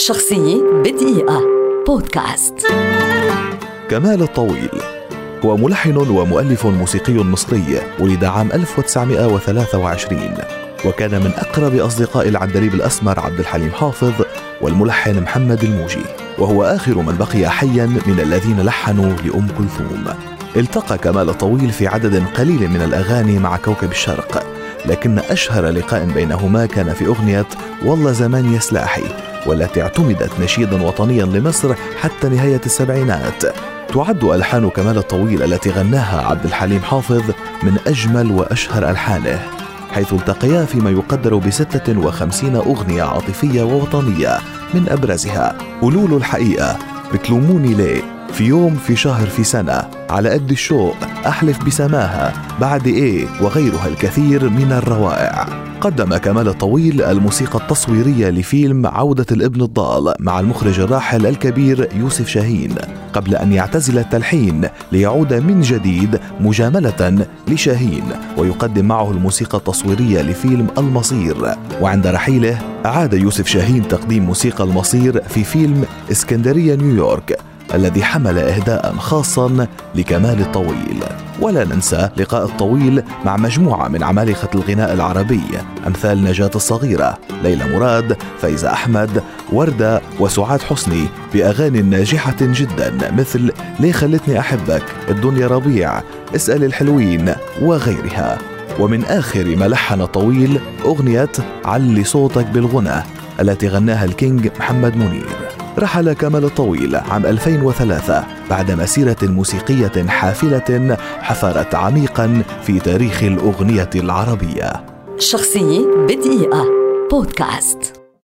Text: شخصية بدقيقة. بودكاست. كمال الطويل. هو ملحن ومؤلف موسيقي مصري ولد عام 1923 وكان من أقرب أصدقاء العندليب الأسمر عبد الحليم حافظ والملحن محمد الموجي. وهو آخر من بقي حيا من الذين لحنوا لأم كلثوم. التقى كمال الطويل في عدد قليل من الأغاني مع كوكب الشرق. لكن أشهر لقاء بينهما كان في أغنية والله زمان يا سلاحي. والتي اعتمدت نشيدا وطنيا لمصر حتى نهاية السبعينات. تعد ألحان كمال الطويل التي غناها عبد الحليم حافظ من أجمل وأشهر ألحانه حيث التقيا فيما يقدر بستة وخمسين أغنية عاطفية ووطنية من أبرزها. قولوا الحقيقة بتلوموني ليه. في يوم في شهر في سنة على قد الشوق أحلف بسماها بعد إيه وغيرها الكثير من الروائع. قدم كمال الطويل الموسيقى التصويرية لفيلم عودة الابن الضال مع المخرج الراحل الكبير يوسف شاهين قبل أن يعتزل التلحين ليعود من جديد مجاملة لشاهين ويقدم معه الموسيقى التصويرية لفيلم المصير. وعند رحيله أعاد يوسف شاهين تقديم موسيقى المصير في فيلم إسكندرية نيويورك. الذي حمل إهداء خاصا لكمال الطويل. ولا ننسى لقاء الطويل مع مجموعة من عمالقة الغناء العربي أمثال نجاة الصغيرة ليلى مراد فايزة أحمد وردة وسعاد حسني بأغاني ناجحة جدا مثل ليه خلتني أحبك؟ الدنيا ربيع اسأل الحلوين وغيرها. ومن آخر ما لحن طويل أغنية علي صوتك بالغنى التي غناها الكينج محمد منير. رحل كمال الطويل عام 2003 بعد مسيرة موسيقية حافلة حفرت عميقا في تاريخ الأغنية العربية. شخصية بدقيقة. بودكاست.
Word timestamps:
شخصية 0.00 0.62
بدقيقة. 0.84 1.42
بودكاست. 1.86 2.54
كمال 3.90 4.22
الطويل. 4.22 4.70
هو 5.44 5.56
ملحن 5.56 5.96
ومؤلف 5.96 6.66
موسيقي 6.66 7.12
مصري 7.12 7.80
ولد 7.98 8.24
عام 8.24 8.52
1923 8.52 10.34
وكان 10.84 11.10
من 11.10 11.32
أقرب 11.36 11.74
أصدقاء 11.74 12.28
العندليب 12.28 12.74
الأسمر 12.74 13.20
عبد 13.20 13.38
الحليم 13.38 13.70
حافظ 13.70 14.12
والملحن 14.60 15.22
محمد 15.22 15.64
الموجي. 15.64 16.04
وهو 16.38 16.64
آخر 16.64 16.94
من 16.94 17.16
بقي 17.16 17.50
حيا 17.50 17.86
من 17.86 18.20
الذين 18.20 18.60
لحنوا 18.60 19.12
لأم 19.24 19.48
كلثوم. 19.58 20.04
التقى 20.56 20.98
كمال 20.98 21.28
الطويل 21.28 21.70
في 21.70 21.86
عدد 21.86 22.24
قليل 22.26 22.70
من 22.70 22.82
الأغاني 22.82 23.38
مع 23.38 23.56
كوكب 23.56 23.90
الشرق. 23.90 24.46
لكن 24.86 25.18
أشهر 25.18 25.66
لقاء 25.66 26.04
بينهما 26.04 26.66
كان 26.66 26.92
في 26.92 27.06
أغنية 27.06 27.46
والله 27.84 28.12
زمان 28.12 28.54
يا 28.54 28.58
سلاحي. 28.58 29.29
والتي 29.46 29.82
اعتمدت 29.82 30.40
نشيدا 30.40 30.82
وطنيا 30.82 31.24
لمصر 31.24 31.74
حتى 32.00 32.28
نهاية 32.28 32.60
السبعينات. 32.66 33.42
تعد 33.94 34.24
ألحان 34.24 34.70
كمال 34.70 34.98
الطويل 34.98 35.42
التي 35.42 35.70
غناها 35.70 36.26
عبد 36.26 36.44
الحليم 36.44 36.80
حافظ 36.82 37.22
من 37.62 37.76
أجمل 37.86 38.30
وأشهر 38.30 38.90
ألحانه 38.90 39.40
حيث 39.92 40.12
التقيا 40.12 40.64
فيما 40.64 40.90
يقدر 40.90 41.36
بستة 41.36 41.98
وخمسين 41.98 42.56
أغنية 42.56 43.02
عاطفية 43.02 43.62
ووطنية 43.62 44.38
من 44.74 44.88
أبرزها. 44.88 45.58
قولوا 45.80 46.18
الحقيقة 46.18 46.78
بتلوموني 47.14 47.74
ليه. 47.74 48.19
في 48.32 48.44
يوم 48.44 48.76
في 48.76 48.96
شهر 48.96 49.26
في 49.26 49.44
سنة 49.44 49.82
على 50.10 50.30
قد 50.30 50.50
الشوق 50.50 50.96
أحلف 51.26 51.64
بسماها 51.64 52.32
بعد 52.60 52.86
إيه 52.86 53.26
وغيرها 53.40 53.86
الكثير 53.86 54.48
من 54.48 54.72
الروائع. 54.72 55.46
قدم 55.80 56.16
كمال 56.16 56.48
الطويل 56.48 57.02
الموسيقى 57.02 57.58
التصويرية 57.58 58.30
لفيلم 58.30 58.86
عودة 58.86 59.26
الابن 59.30 59.62
الضال 59.62 60.14
مع 60.20 60.40
المخرج 60.40 60.80
الراحل 60.80 61.26
الكبير 61.26 61.88
يوسف 61.94 62.28
شاهين 62.28 62.74
قبل 63.12 63.34
أن 63.34 63.52
يعتزل 63.52 63.98
التلحين 63.98 64.68
ليعود 64.92 65.34
من 65.34 65.60
جديد 65.60 66.20
مجاملة 66.40 67.26
لشاهين 67.48 68.04
ويقدم 68.36 68.84
معه 68.84 69.10
الموسيقى 69.10 69.58
التصويرية 69.58 70.22
لفيلم 70.22 70.66
المصير. 70.78 71.54
وعند 71.80 72.06
رحيله 72.06 72.58
أعاد 72.86 73.14
يوسف 73.14 73.46
شاهين 73.46 73.88
تقديم 73.88 74.24
موسيقى 74.24 74.64
المصير 74.64 75.22
في 75.28 75.44
فيلم 75.44 75.84
إسكندرية 76.10 76.74
نيويورك. 76.74 77.49
الذي 77.74 78.04
حمل 78.04 78.38
إهداء 78.38 78.94
خاصا 78.98 79.66
لكمال 79.94 80.40
الطويل. 80.40 81.02
ولا 81.40 81.64
ننسى 81.64 82.08
لقاء 82.16 82.44
الطويل 82.44 83.02
مع 83.24 83.36
مجموعة 83.36 83.88
من 83.88 84.02
عمالقة 84.02 84.48
الغناء 84.54 84.92
العربي 84.92 85.42
أمثال 85.86 86.24
نجاة 86.24 86.50
الصغيرة 86.54 87.18
ليلى 87.42 87.64
مراد 87.64 88.16
فايزة 88.42 88.72
أحمد 88.72 89.22
وردة 89.52 90.00
وسعاد 90.20 90.62
حسني 90.62 91.06
بأغاني 91.34 91.82
ناجحة 91.82 92.36
جدا 92.40 93.10
مثل 93.18 93.52
ليه 93.80 93.92
خلتني 93.92 94.38
أحبك؟ 94.38 94.82
الدنيا 95.08 95.46
ربيع 95.46 96.02
اسأل 96.34 96.64
الحلوين 96.64 97.34
وغيرها. 97.62 98.38
ومن 98.78 99.04
آخر 99.04 99.56
ما 99.56 99.64
لحن 99.64 100.04
طويل 100.04 100.60
أغنية 100.84 101.32
علي 101.64 102.04
صوتك 102.04 102.46
بالغنى 102.46 103.02
التي 103.40 103.68
غناها 103.68 104.04
الكينج 104.04 104.48
محمد 104.58 104.96
منير. 104.96 105.49
رحل 105.80 106.12
كمال 106.12 106.44
الطويل 106.44 106.96
عام 106.96 107.26
2003 107.26 108.24
بعد 108.50 108.70
مسيرة 108.70 109.16
موسيقية 109.22 110.06
حافلة 110.08 110.96
حفرت 111.20 111.74
عميقا 111.74 112.42
في 112.62 112.80
تاريخ 112.80 113.22
الأغنية 113.22 113.90
العربية. 113.94 114.72
شخصية 115.18 115.86
بدقيقة. 115.86 116.64
بودكاست. 117.10 117.99